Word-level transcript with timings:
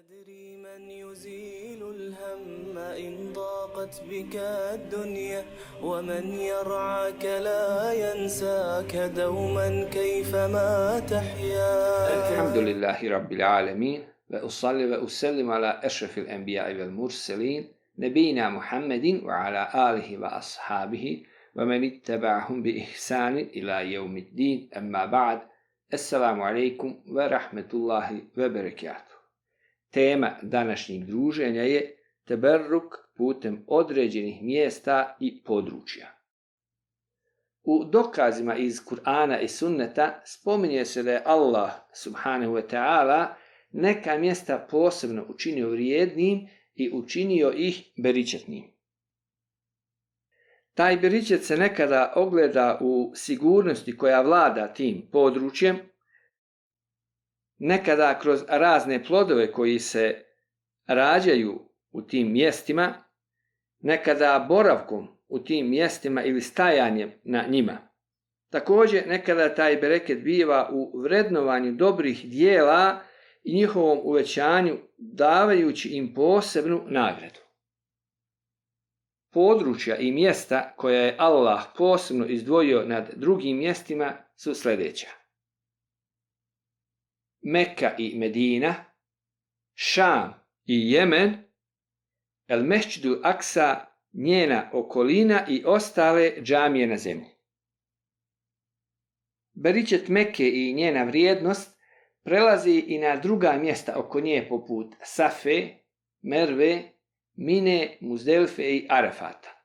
تدري 0.00 0.56
من 0.56 0.90
يزيل 0.90 1.82
الهم 1.90 2.78
إن 2.78 3.32
ضاقت 3.32 4.02
بك 4.10 4.36
الدنيا 4.74 5.44
ومن 5.82 6.24
يرعاك 6.32 7.24
لا 7.24 7.92
ينساك 7.92 8.96
دوما 8.96 9.84
كيفما 9.84 11.00
تحيا. 11.00 11.74
الحمد 12.16 12.56
لله 12.56 13.10
رب 13.10 13.32
العالمين 13.32 14.00
وأصلي 14.30 14.84
وأسلم 14.90 15.50
على 15.50 15.80
أشرف 15.84 16.18
الأنبياء 16.18 16.72
والمرسلين 16.80 17.72
نبينا 17.98 18.48
محمد 18.50 19.20
وعلى 19.24 19.68
آله 19.74 20.18
وأصحابه 20.18 21.22
ومن 21.56 21.84
اتبعهم 21.84 22.62
بإحسان 22.62 23.38
إلى 23.38 23.92
يوم 23.92 24.16
الدين. 24.16 24.70
أما 24.76 25.06
بعد 25.06 25.40
السلام 25.92 26.42
عليكم 26.42 27.00
ورحمة 27.08 27.68
الله 27.74 28.22
وبركاته. 28.38 29.19
Tema 29.90 30.36
današnjeg 30.42 31.04
druženja 31.04 31.62
je 31.62 31.96
teberruk 32.24 32.94
putem 33.16 33.64
određenih 33.66 34.42
mjesta 34.42 35.16
i 35.20 35.42
područja. 35.44 36.20
U 37.62 37.84
dokazima 37.84 38.56
iz 38.56 38.80
Kur'ana 38.84 39.40
i 39.40 39.48
Sunneta 39.48 40.22
spominje 40.24 40.84
se 40.84 41.02
da 41.02 41.12
je 41.12 41.22
Allah 41.24 41.70
subhanahu 41.94 42.52
wa 42.52 42.62
ta'ala 42.70 43.26
neka 43.72 44.18
mjesta 44.18 44.66
posebno 44.70 45.26
učinio 45.28 45.70
vrijednim 45.70 46.48
i 46.74 46.90
učinio 46.92 47.52
ih 47.56 47.92
beričetnim. 48.02 48.64
Taj 50.74 50.96
beričet 50.96 51.44
se 51.44 51.56
nekada 51.56 52.12
ogleda 52.16 52.78
u 52.80 53.12
sigurnosti 53.14 53.96
koja 53.96 54.20
vlada 54.20 54.72
tim 54.72 55.08
područjem, 55.12 55.78
nekada 57.60 58.18
kroz 58.18 58.44
razne 58.48 59.04
plodove 59.04 59.52
koji 59.52 59.78
se 59.78 60.24
rađaju 60.86 61.60
u 61.90 62.02
tim 62.02 62.32
mjestima, 62.32 62.94
nekada 63.80 64.46
boravkom 64.48 65.08
u 65.28 65.38
tim 65.38 65.70
mjestima 65.70 66.24
ili 66.24 66.40
stajanjem 66.40 67.12
na 67.24 67.44
njima. 67.48 67.78
Također 68.50 69.08
nekada 69.08 69.54
taj 69.54 69.76
bereket 69.76 70.22
biva 70.22 70.68
u 70.72 71.00
vrednovanju 71.00 71.72
dobrih 71.72 72.30
dijela 72.30 73.00
i 73.44 73.54
njihovom 73.54 73.98
uvećanju 74.02 74.78
davajući 74.98 75.88
im 75.88 76.14
posebnu 76.14 76.82
nagradu. 76.86 77.40
Područja 79.32 79.96
i 79.96 80.12
mjesta 80.12 80.72
koja 80.76 81.00
je 81.00 81.16
Allah 81.18 81.60
posebno 81.76 82.26
izdvojio 82.26 82.84
nad 82.86 83.10
drugim 83.16 83.58
mjestima 83.58 84.12
su 84.36 84.54
sljedeća. 84.54 85.19
Mekka 87.40 87.94
i 87.98 88.18
Medina, 88.18 88.84
Šam 89.74 90.34
i 90.64 90.92
Jemen, 90.92 91.50
El 92.48 92.64
Mešćidu 92.64 93.20
Aksa, 93.22 93.86
njena 94.12 94.70
okolina 94.72 95.46
i 95.48 95.62
ostale 95.66 96.32
džamije 96.42 96.86
na 96.86 96.96
zemlji. 96.96 97.30
Beričet 99.52 100.08
Mekke 100.08 100.48
i 100.48 100.72
njena 100.74 101.04
vrijednost 101.04 101.78
prelazi 102.22 102.84
i 102.86 102.98
na 102.98 103.16
druga 103.16 103.52
mjesta 103.52 103.92
oko 103.96 104.20
nje 104.20 104.46
poput 104.48 104.94
Safe, 105.02 105.68
Merve, 106.22 106.82
Mine, 107.34 107.96
Muzdelfe 108.00 108.62
i 108.62 108.86
Arafata. 108.88 109.64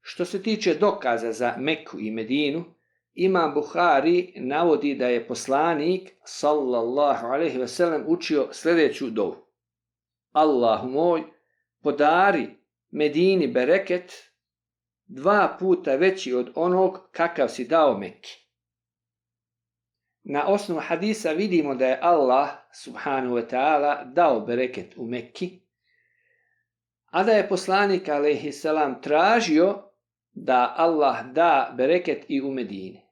Što 0.00 0.24
se 0.24 0.42
tiče 0.42 0.74
dokaza 0.74 1.32
za 1.32 1.54
Meku 1.58 2.00
i 2.00 2.10
Medinu, 2.10 2.75
Imam 3.16 3.54
Buhari 3.54 4.32
navodi 4.36 4.94
da 4.94 5.06
je 5.08 5.26
poslanik 5.28 6.12
sallallahu 6.24 7.26
alaihi 7.26 7.58
ve 7.58 7.68
sellem 7.68 8.04
učio 8.06 8.48
sljedeću 8.52 9.10
dovu. 9.10 9.36
Allahu 10.32 10.88
moj, 10.88 11.22
podari 11.82 12.48
Medini 12.90 13.46
bereket 13.46 14.12
dva 15.06 15.56
puta 15.58 15.94
veći 15.94 16.34
od 16.34 16.52
onog 16.54 17.08
kakav 17.12 17.48
si 17.48 17.64
dao 17.64 17.98
Mekki. 17.98 18.46
Na 20.22 20.46
osnovu 20.46 20.80
hadisa 20.80 21.32
vidimo 21.32 21.74
da 21.74 21.86
je 21.86 21.98
Allah 22.02 22.48
subhanahu 22.72 23.34
wa 23.36 23.48
ta'ala 23.50 24.04
dao 24.04 24.40
bereket 24.40 24.94
u 24.96 25.06
Mekki, 25.06 25.60
a 27.06 27.24
da 27.24 27.32
je 27.32 27.48
poslanik 27.48 28.08
alaihi 28.08 28.52
tražio 29.02 29.82
da 30.32 30.74
Allah 30.76 31.26
da 31.32 31.74
bereket 31.76 32.24
i 32.28 32.42
u 32.42 32.50
Medini 32.50 33.05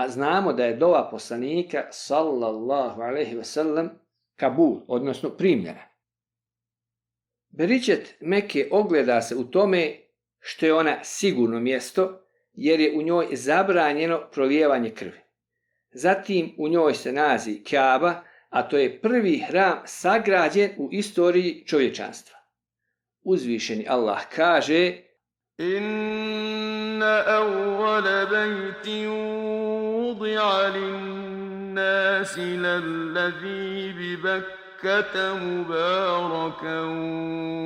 a 0.00 0.08
znamo 0.08 0.52
da 0.52 0.64
je 0.64 0.76
dova 0.76 1.08
poslanika 1.10 1.86
sallallahu 1.90 3.02
alaihi 3.02 3.36
ve 3.36 3.44
sellem 3.44 3.90
kabul, 4.36 4.80
odnosno 4.88 5.30
primljena. 5.30 5.82
Beričet 7.48 8.14
Mekke 8.20 8.68
ogleda 8.70 9.22
se 9.22 9.36
u 9.36 9.44
tome 9.44 9.96
što 10.38 10.66
je 10.66 10.74
ona 10.74 11.04
sigurno 11.04 11.60
mjesto, 11.60 12.20
jer 12.52 12.80
je 12.80 12.92
u 12.98 13.02
njoj 13.02 13.28
zabranjeno 13.32 14.20
prolijevanje 14.32 14.90
krvi. 14.90 15.20
Zatim 15.92 16.54
u 16.58 16.68
njoj 16.68 16.94
se 16.94 17.12
nazi 17.12 17.62
Kaaba, 17.70 18.22
a 18.48 18.68
to 18.68 18.78
je 18.78 19.00
prvi 19.00 19.38
hram 19.38 19.78
sagrađen 19.84 20.70
u 20.78 20.88
istoriji 20.92 21.64
čovječanstva. 21.66 22.38
Uzvišeni 23.22 23.86
Allah 23.88 24.20
kaže 24.34 24.96
Inna 25.58 27.24
awwala 30.09 30.09
وضع 30.15 30.67
للناس 30.67 32.37
للذي 32.39 33.93
ببكة 33.93 35.33
مباركا 35.33 36.79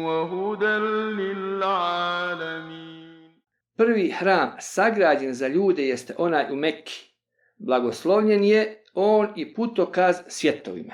وهدى 0.06 0.78
للعالمين 1.20 3.00
Prvi 3.78 4.12
hram 4.12 4.50
sagrađen 4.60 5.34
za 5.34 5.48
ljude 5.48 5.88
jeste 5.88 6.16
onaj 6.18 6.52
u 6.52 6.56
Mekki. 6.56 7.14
Blagoslovljen 7.58 8.44
je 8.44 8.84
on 8.94 9.28
i 9.36 9.54
putokaz 9.54 10.16
svjetovima. 10.28 10.94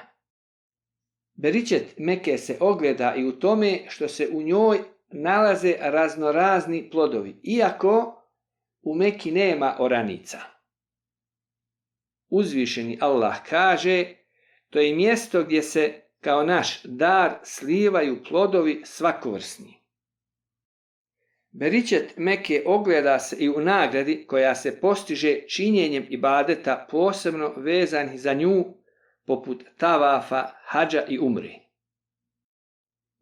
Beričet 1.33 1.93
Meke 1.97 2.37
se 2.37 2.57
ogleda 2.59 3.15
i 3.15 3.25
u 3.25 3.31
tome 3.31 3.79
što 3.89 4.07
se 4.07 4.29
u 4.31 4.41
njoj 4.41 4.79
nalaze 5.11 5.75
raznorazni 5.79 6.89
plodovi, 6.89 7.39
iako 7.43 8.21
u 8.81 8.95
Meki 8.95 9.31
nema 9.31 9.75
oranica 9.79 10.55
uzvišeni 12.30 12.98
Allah 13.00 13.36
kaže, 13.48 14.06
to 14.70 14.80
je 14.80 14.94
mjesto 14.94 15.44
gdje 15.44 15.62
se 15.62 16.00
kao 16.20 16.44
naš 16.44 16.82
dar 16.82 17.38
slivaju 17.42 18.22
plodovi 18.28 18.82
svakovrsni. 18.84 19.80
Beričet 21.52 22.12
Meke 22.16 22.62
ogleda 22.66 23.18
se 23.18 23.36
i 23.36 23.48
u 23.48 23.60
nagradi 23.60 24.26
koja 24.26 24.54
se 24.54 24.80
postiže 24.80 25.40
činjenjem 25.48 26.06
ibadeta 26.10 26.86
posebno 26.90 27.52
vezanih 27.56 28.20
za 28.20 28.34
nju, 28.34 28.64
poput 29.26 29.64
tavafa, 29.78 30.48
hađa 30.64 31.04
i 31.08 31.18
umri. 31.18 31.58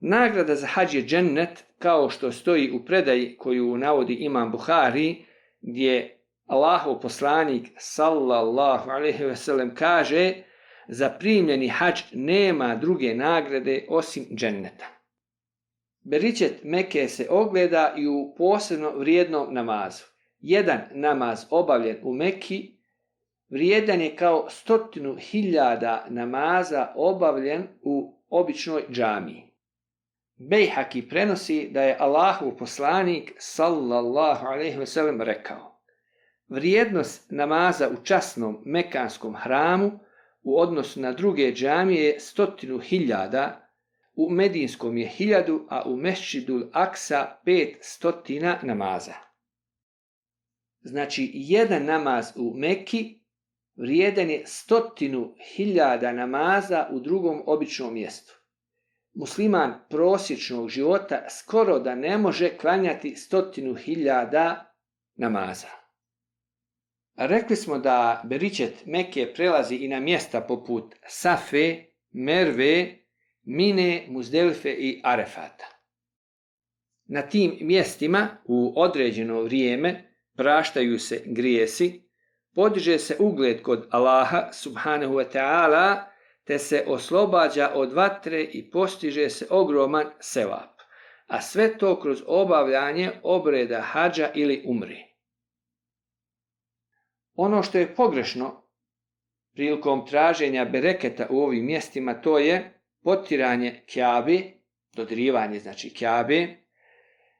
Nagrada 0.00 0.54
za 0.54 0.66
hađ 0.66 0.94
je 0.94 1.02
džennet, 1.02 1.64
kao 1.78 2.10
što 2.10 2.32
stoji 2.32 2.70
u 2.70 2.84
predaji 2.84 3.36
koju 3.36 3.76
navodi 3.76 4.14
imam 4.14 4.50
Buhari, 4.50 5.24
gdje 5.60 6.17
Allahov 6.48 7.00
poslanik 7.00 7.72
sallallahu 7.78 8.90
alaihi 8.90 9.24
ve 9.24 9.36
sellem 9.36 9.74
kaže 9.74 10.34
za 10.88 11.10
primljeni 11.10 11.68
hađ 11.68 12.02
nema 12.12 12.74
druge 12.74 13.14
nagrade 13.14 13.86
osim 13.88 14.26
dženneta. 14.34 14.86
Beričet 16.00 16.64
Meke 16.64 17.08
se 17.08 17.26
ogleda 17.30 17.94
i 17.96 18.06
u 18.06 18.34
posebno 18.36 18.90
vrijednom 18.90 19.54
namazu. 19.54 20.04
Jedan 20.40 20.80
namaz 20.90 21.44
obavljen 21.50 21.96
u 22.02 22.14
Meki 22.14 22.78
vrijedan 23.48 24.00
je 24.00 24.16
kao 24.16 24.46
stotinu 24.50 25.16
hiljada 25.16 26.06
namaza 26.08 26.92
obavljen 26.96 27.66
u 27.82 28.22
običnoj 28.28 28.82
džamiji. 28.90 29.42
Bejhaki 30.36 31.08
prenosi 31.08 31.68
da 31.70 31.82
je 31.82 31.96
Allahov 32.00 32.56
poslanik 32.56 33.32
sallallahu 33.38 34.46
alaihi 34.46 34.78
ve 34.78 34.86
sellem 34.86 35.22
rekao 35.22 35.67
Vrijednost 36.48 37.30
namaza 37.30 37.88
u 37.88 38.04
časnom 38.04 38.62
mekanskom 38.64 39.34
hramu 39.36 39.98
u 40.42 40.60
odnosu 40.60 41.00
na 41.00 41.12
druge 41.12 41.52
džamije 41.52 42.04
je 42.04 42.20
stotinu 42.20 42.78
hiljada, 42.78 43.68
u 44.14 44.30
Medinskom 44.30 44.96
je 44.98 45.06
hiljadu, 45.06 45.66
a 45.70 45.82
u 45.86 45.96
Mešćidul 45.96 46.62
Aksa 46.72 47.36
pet 47.44 47.76
stotina 47.80 48.58
namaza. 48.62 49.14
Znači, 50.80 51.30
jedan 51.34 51.84
namaz 51.84 52.32
u 52.36 52.54
Meki 52.56 53.20
vrijedan 53.76 54.30
je 54.30 54.42
stotinu 54.46 55.34
hiljada 55.54 56.12
namaza 56.12 56.88
u 56.90 57.00
drugom 57.00 57.42
običnom 57.46 57.94
mjestu. 57.94 58.34
Musliman 59.14 59.74
prosječnog 59.90 60.68
života 60.68 61.26
skoro 61.30 61.78
da 61.78 61.94
ne 61.94 62.18
može 62.18 62.56
klanjati 62.56 63.16
stotinu 63.16 63.74
hiljada 63.74 64.74
namaza. 65.14 65.68
Rekli 67.20 67.56
smo 67.56 67.78
da 67.78 68.22
beričet 68.24 68.86
Meke 68.86 69.32
prelazi 69.34 69.76
i 69.76 69.88
na 69.88 70.00
mjesta 70.00 70.40
poput 70.40 70.94
Safe, 71.06 71.84
Merve, 72.12 72.98
Mine, 73.42 74.04
Muzdelfe 74.08 74.70
i 74.70 75.00
Arefata. 75.04 75.66
Na 77.06 77.22
tim 77.22 77.58
mjestima 77.60 78.28
u 78.44 78.72
određeno 78.76 79.42
vrijeme 79.42 80.14
praštaju 80.36 80.98
se 80.98 81.22
grijesi, 81.26 82.02
podiže 82.54 82.98
se 82.98 83.16
ugled 83.18 83.62
kod 83.62 83.88
Allaha 83.90 84.52
subhanahu 84.52 85.14
wa 85.14 85.24
ta'ala, 85.32 85.96
te 86.44 86.58
se 86.58 86.84
oslobađa 86.86 87.70
od 87.74 87.92
vatre 87.92 88.42
i 88.42 88.70
postiže 88.70 89.30
se 89.30 89.46
ogroman 89.50 90.06
sevap, 90.20 90.80
a 91.26 91.40
sve 91.40 91.78
to 91.78 92.00
kroz 92.00 92.22
obavljanje 92.26 93.10
obreda 93.22 93.80
hađa 93.80 94.30
ili 94.34 94.62
umri. 94.66 95.07
Ono 97.40 97.62
što 97.62 97.78
je 97.78 97.94
pogrešno 97.94 98.62
prilikom 99.52 100.06
traženja 100.06 100.64
bereketa 100.64 101.26
u 101.30 101.38
ovim 101.40 101.66
mjestima 101.66 102.14
to 102.14 102.38
je 102.38 102.80
potiranje 103.02 103.82
kjabe, 103.86 104.42
dodirivanje 104.96 105.58
znači 105.58 105.94
kjabe, 105.94 106.46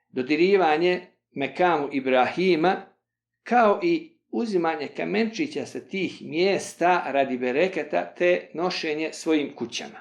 dodirivanje 0.08 1.06
Mekamu 1.30 1.88
Ibrahima, 1.92 2.76
kao 3.42 3.80
i 3.82 4.18
uzimanje 4.30 4.88
kamenčića 4.96 5.66
sa 5.66 5.80
tih 5.80 6.22
mjesta 6.22 7.04
radi 7.06 7.38
bereketa 7.38 8.14
te 8.14 8.50
nošenje 8.54 9.10
svojim 9.12 9.54
kućama. 9.54 10.00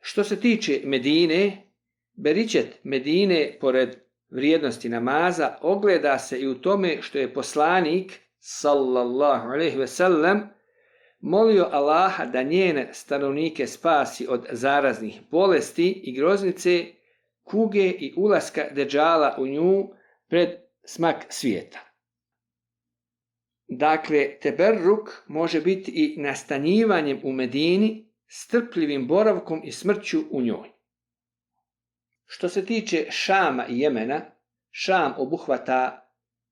Što 0.00 0.24
se 0.24 0.40
tiče 0.40 0.80
Medine, 0.84 1.70
beričet 2.12 2.80
Medine 2.82 3.58
pored 3.60 4.03
vrijednosti 4.34 4.88
namaza 4.88 5.56
ogleda 5.60 6.18
se 6.18 6.40
i 6.40 6.48
u 6.48 6.54
tome 6.54 7.02
što 7.02 7.18
je 7.18 7.34
poslanik 7.34 8.20
sallallahu 8.38 9.48
alejhi 9.48 9.78
ve 9.78 9.86
sellem 9.86 10.42
molio 11.20 11.68
Allaha 11.72 12.24
da 12.24 12.42
njene 12.42 12.88
stanovnike 12.92 13.66
spasi 13.66 14.26
od 14.28 14.46
zaraznih 14.50 15.20
bolesti 15.30 15.90
i 16.04 16.16
groznice, 16.16 16.86
kuge 17.42 17.88
i 17.88 18.14
ulaska 18.16 18.64
deđala 18.70 19.36
u 19.38 19.46
nju 19.46 19.88
pred 20.28 20.50
smak 20.84 21.26
svijeta. 21.28 21.80
Dakle, 23.68 24.38
teberruk 24.40 25.10
može 25.26 25.60
biti 25.60 25.90
i 25.94 26.20
nastanjivanjem 26.20 27.20
u 27.24 27.32
Medini, 27.32 28.12
strpljivim 28.26 29.06
boravkom 29.06 29.60
i 29.64 29.72
smrću 29.72 30.18
u 30.30 30.42
njoj. 30.42 30.73
Što 32.34 32.48
se 32.48 32.66
tiče 32.66 33.06
Šama 33.10 33.66
i 33.68 33.78
Jemena, 33.80 34.20
Šam 34.70 35.14
obuhvata 35.18 36.08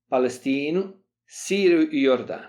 Palestinu, 0.09 0.83
Siriju 1.25 1.89
i 1.91 2.01
Jordan. 2.03 2.43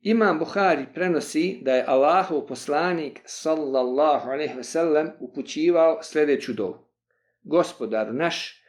Imam 0.00 0.38
Buhari 0.38 0.86
prenosi 0.94 1.58
da 1.62 1.74
je 1.74 1.84
Allahov 1.86 2.46
poslanik 2.46 3.20
sallallahu 3.24 4.30
alejhi 4.30 4.56
ve 4.56 4.64
sellem 4.64 5.10
upućivao 5.20 6.02
sljedeću 6.02 6.52
dovu. 6.52 6.78
Gospodar 7.42 8.14
naš, 8.14 8.62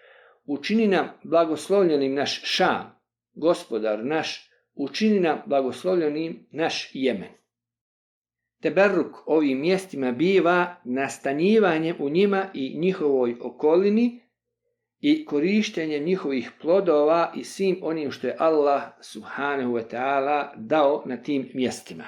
učini 0.46 0.88
nam 0.88 1.10
blagoslovljenim 1.24 2.14
naš 2.14 2.42
Šam. 2.44 3.00
Gospodar 3.34 4.06
naš, 4.06 4.50
učini 4.76 5.20
nam 5.20 5.42
blagoslovljenim 5.46 6.48
naš 6.52 6.90
Jemen. 6.94 7.45
Teberruk 8.66 9.28
ovim 9.28 9.60
mjestima 9.60 10.12
biva 10.12 10.76
nastanjivanjem 10.84 11.96
u 12.00 12.10
njima 12.10 12.46
i 12.54 12.78
njihovoj 12.80 13.36
okolini 13.42 14.22
i 15.00 15.26
korištenjem 15.26 16.04
njihovih 16.04 16.52
plodova 16.62 17.34
i 17.36 17.44
svim 17.44 17.80
onim 17.82 18.12
što 18.12 18.28
je 18.28 18.36
Allah 18.40 18.84
subhanahu 19.02 19.74
wa 19.74 19.84
ta'ala 19.92 20.52
dao 20.56 21.04
na 21.06 21.18
tim 21.18 21.50
mjestima. 21.54 22.08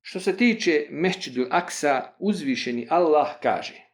Što 0.00 0.20
se 0.20 0.36
tiče 0.36 0.86
Mešćidul 0.90 1.46
Aksa, 1.50 2.14
uzvišeni 2.18 2.86
Allah 2.90 3.28
kaže 3.42 3.91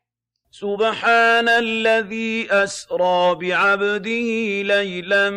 سبحان 0.51 1.49
الذي 1.49 2.49
أسرى 2.51 3.35
بعبده 3.35 4.29
ليلا 4.63 5.31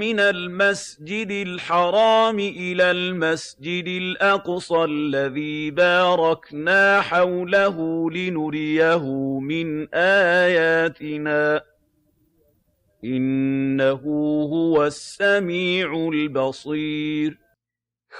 من 0.00 0.20
المسجد 0.20 1.30
الحرام 1.30 2.38
إلى 2.38 2.90
المسجد 2.90 3.88
الأقصى 3.88 4.84
الذي 4.84 5.70
باركنا 5.70 7.00
حوله 7.00 8.10
لنريه 8.10 9.04
من 9.40 9.94
آياتنا 9.94 11.64
إنه 13.04 14.02
هو 14.52 14.86
السميع 14.86 16.08
البصير. 16.12 17.38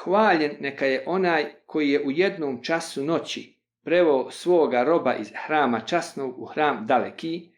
Hvaljen 0.04 0.56
neka 0.60 0.86
je 0.86 1.02
onaj 1.06 1.44
koji 1.66 1.90
je 1.90 2.00
u 2.00 2.10
jednom 2.10 2.62
času 2.62 3.04
noći 3.04 3.57
preveo 3.88 4.30
svoga 4.30 4.84
roba 4.84 5.14
iz 5.14 5.32
hrama 5.46 5.80
časnog 5.80 6.42
u 6.42 6.44
hram 6.44 6.86
daleki, 6.86 7.50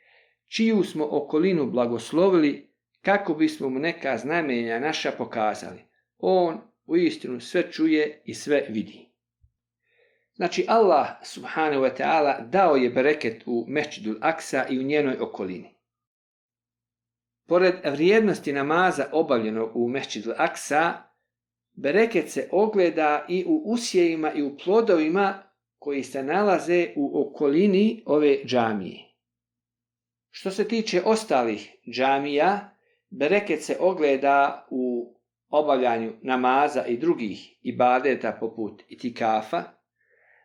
čiju 0.48 0.84
smo 0.84 1.08
okolinu 1.10 1.66
blagoslovili 1.66 2.70
kako 3.02 3.34
bismo 3.34 3.68
mu 3.68 3.78
neka 3.78 4.18
znamenja 4.18 4.80
naša 4.80 5.10
pokazali. 5.10 5.84
On 6.18 6.60
u 6.86 6.96
istinu 6.96 7.40
sve 7.40 7.72
čuje 7.72 8.22
i 8.24 8.34
sve 8.34 8.66
vidi. 8.68 9.08
Znači 10.34 10.64
Allah 10.68 11.08
subhanahu 11.22 11.82
wa 11.82 11.96
ta'ala 11.98 12.48
dao 12.48 12.76
je 12.76 12.90
bereket 12.90 13.42
u 13.46 13.64
Mešćidul 13.68 14.16
Aksa 14.20 14.66
i 14.68 14.78
u 14.78 14.82
njenoj 14.82 15.16
okolini. 15.20 15.74
Pored 17.46 17.74
vrijednosti 17.84 18.52
namaza 18.52 19.06
obavljenog 19.12 19.70
u 19.74 19.88
Mešćidul 19.88 20.34
Aksa, 20.36 20.92
bereket 21.72 22.30
se 22.30 22.48
ogleda 22.52 23.24
i 23.28 23.44
u 23.46 23.62
usjejima 23.64 24.32
i 24.32 24.42
u 24.42 24.56
plodovima 24.64 25.49
koji 25.80 26.02
se 26.02 26.22
nalaze 26.22 26.92
u 26.96 27.20
okolini 27.20 28.02
ove 28.06 28.38
džamije. 28.44 28.98
Što 30.30 30.50
se 30.50 30.68
tiče 30.68 31.02
ostalih 31.04 31.70
džamija, 31.90 32.76
bereket 33.10 33.62
se 33.62 33.76
ogleda 33.80 34.66
u 34.70 35.14
obavljanju 35.48 36.12
namaza 36.22 36.86
i 36.86 36.96
drugih 36.96 37.58
ibadeta 37.62 38.36
poput 38.40 38.82
itikafa, 38.88 39.62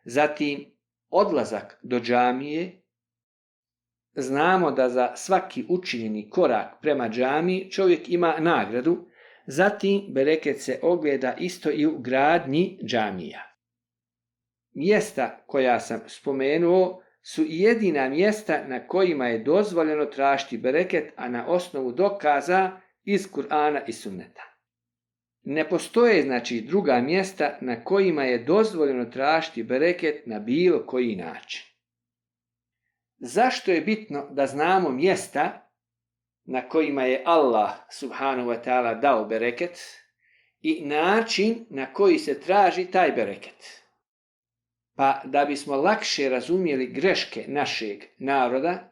zatim 0.05 0.65
odlazak 1.09 1.79
do 1.83 1.99
džamije, 1.99 2.81
znamo 4.15 4.71
da 4.71 4.89
za 4.89 5.15
svaki 5.15 5.65
učinjeni 5.69 6.29
korak 6.29 6.81
prema 6.81 7.09
džamiji 7.09 7.71
čovjek 7.71 8.09
ima 8.09 8.39
nagradu, 8.39 8.97
zatim 9.47 10.05
bereket 10.13 10.61
se 10.61 10.79
ogleda 10.81 11.35
isto 11.39 11.71
i 11.71 11.85
u 11.85 11.97
gradnji 11.97 12.79
džamija. 12.85 13.54
Mjesta 14.75 15.43
koja 15.47 15.79
sam 15.79 16.01
spomenuo 16.07 17.01
su 17.21 17.43
jedina 17.47 18.09
mjesta 18.09 18.63
na 18.67 18.87
kojima 18.87 19.27
je 19.27 19.39
dozvoljeno 19.39 20.05
tražiti 20.05 20.57
bereket, 20.57 21.13
a 21.15 21.29
na 21.29 21.47
osnovu 21.47 21.91
dokaza 21.91 22.71
iz 23.03 23.31
Kur'ana 23.31 23.81
i 23.87 23.93
Sunneta. 23.93 24.41
Ne 25.43 25.69
postoje 25.69 26.23
znači 26.23 26.61
druga 26.61 27.01
mjesta 27.01 27.57
na 27.61 27.83
kojima 27.83 28.23
je 28.23 28.37
dozvoljeno 28.37 29.05
tražiti 29.05 29.63
bereket 29.63 30.25
na 30.25 30.39
bilo 30.39 30.85
koji 30.85 31.15
način. 31.15 31.61
Zašto 33.17 33.71
je 33.71 33.81
bitno 33.81 34.27
da 34.31 34.47
znamo 34.47 34.89
mjesta 34.89 35.71
na 36.43 36.69
kojima 36.69 37.03
je 37.03 37.23
Allah 37.25 37.71
subhanahu 37.91 38.49
wa 38.49 38.63
ta'ala 38.65 38.99
dao 39.01 39.25
bereket 39.25 39.79
i 40.61 40.85
način 40.85 41.65
na 41.69 41.93
koji 41.93 42.19
se 42.19 42.41
traži 42.41 42.85
taj 42.85 43.11
bereket? 43.11 43.84
Pa 44.95 45.21
da 45.25 45.45
bismo 45.45 45.75
lakše 45.75 46.29
razumjeli 46.29 46.87
greške 46.87 47.45
našeg 47.47 48.03
naroda 48.17 48.91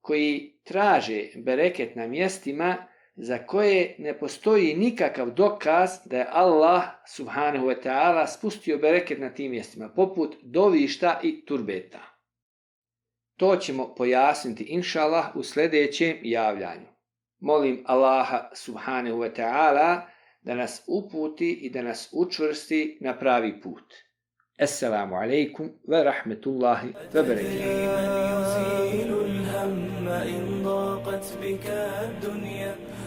koji 0.00 0.58
traže 0.64 1.28
bereket 1.36 1.96
na 1.96 2.06
mjestima 2.06 2.76
za 3.16 3.38
koje 3.38 3.94
ne 3.98 4.18
postoji 4.18 4.74
nikakav 4.74 5.30
dokaz 5.30 5.90
da 6.04 6.18
je 6.18 6.26
Allah 6.30 6.82
subhanahu 7.06 7.66
wa 7.66 7.82
ta'ala 7.84 8.26
spustio 8.26 8.78
bereket 8.78 9.18
na 9.18 9.30
tim 9.30 9.50
mjestima, 9.50 9.88
poput 9.88 10.36
dovišta 10.42 11.20
i 11.22 11.44
turbeta. 11.44 12.00
To 13.36 13.56
ćemo 13.56 13.94
pojasniti 13.94 14.64
inšallah 14.64 15.36
u 15.36 15.42
sljedećem 15.42 16.16
javljanju. 16.22 16.86
Molim 17.38 17.84
Allaha 17.86 18.50
subhanahu 18.54 19.16
wa 19.16 19.30
ta'ala 19.36 20.00
da 20.42 20.54
nas 20.54 20.82
uputi 20.86 21.52
i 21.52 21.70
da 21.70 21.82
nas 21.82 22.08
učvrsti 22.12 22.98
na 23.00 23.18
pravi 23.18 23.60
put. 23.60 23.94
السلام 24.60 25.14
عليكم 25.14 25.70
ورحمة 25.88 26.44
الله 26.46 26.80
وبركاته. 27.16 27.64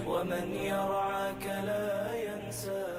ومن 0.07 0.47
يرعاك 0.55 1.45
لا 1.65 2.09
ينساك 2.27 2.92